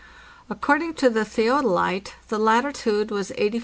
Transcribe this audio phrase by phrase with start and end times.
[0.49, 3.59] According to the theodolite, the latitude was 84° 11.